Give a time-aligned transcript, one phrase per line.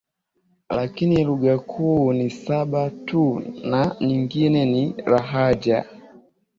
[0.69, 5.85] lakini lugha kuu ni saba tu na nyingine ni lahaja